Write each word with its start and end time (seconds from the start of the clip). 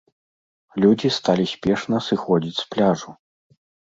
Людзі 0.85 1.09
сталі 1.17 1.45
спешна 1.53 1.97
сыходзіць 2.07 2.57
з 2.61 2.65
пляжу. 2.75 3.09